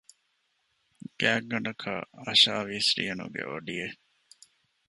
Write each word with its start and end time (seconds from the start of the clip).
ގާތްގަނޑަކަށް 1.19 2.05
އަށާވީސް 2.23 2.91
ރިޔަނުގެ 2.97 3.41
އޮޑިއެއް 3.47 3.97